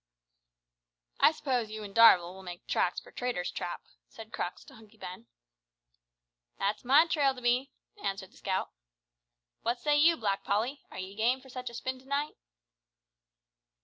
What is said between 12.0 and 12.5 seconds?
night?"